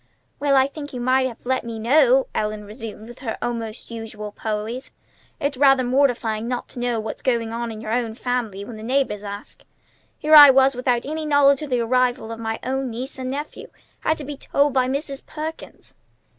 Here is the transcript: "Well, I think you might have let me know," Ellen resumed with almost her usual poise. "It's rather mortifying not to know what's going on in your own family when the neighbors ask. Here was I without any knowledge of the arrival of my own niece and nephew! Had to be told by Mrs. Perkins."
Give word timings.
"Well, 0.39 0.55
I 0.55 0.65
think 0.65 0.93
you 0.93 0.99
might 0.99 1.27
have 1.27 1.45
let 1.45 1.63
me 1.63 1.77
know," 1.77 2.25
Ellen 2.33 2.65
resumed 2.65 3.07
with 3.07 3.21
almost 3.39 3.87
her 3.89 3.93
usual 3.95 4.31
poise. 4.31 4.89
"It's 5.39 5.57
rather 5.57 5.83
mortifying 5.83 6.47
not 6.47 6.67
to 6.69 6.79
know 6.79 6.99
what's 6.99 7.21
going 7.21 7.53
on 7.53 7.71
in 7.71 7.81
your 7.81 7.91
own 7.93 8.15
family 8.15 8.65
when 8.65 8.77
the 8.77 8.81
neighbors 8.81 9.21
ask. 9.21 9.61
Here 10.17 10.33
was 10.51 10.73
I 10.73 10.77
without 10.77 11.05
any 11.05 11.23
knowledge 11.27 11.61
of 11.61 11.69
the 11.69 11.81
arrival 11.81 12.31
of 12.31 12.39
my 12.39 12.57
own 12.63 12.89
niece 12.89 13.19
and 13.19 13.29
nephew! 13.29 13.69
Had 13.99 14.17
to 14.17 14.23
be 14.23 14.37
told 14.37 14.73
by 14.73 14.87
Mrs. 14.87 15.23
Perkins." 15.27 15.93